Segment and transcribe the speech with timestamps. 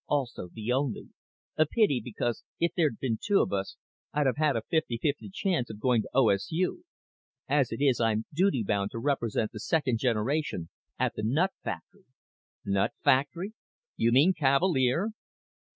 [0.07, 1.09] "Also the only.
[1.57, 3.77] A pity, because if there'd been two of us
[4.11, 6.81] I'd have had a fifty fifty chance of going to OSU.
[7.47, 12.05] As it is, I'm duty bound to represent the second generation at the nut factory."
[12.65, 13.53] "Nut factory?
[13.95, 15.11] You mean Cavalier?"